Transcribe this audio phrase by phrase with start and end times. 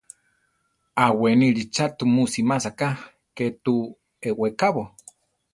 [1.03, 2.87] Aʼwéneli cha tumu simása ká,
[3.35, 3.73] ké tu
[4.27, 4.83] eʼwekábo?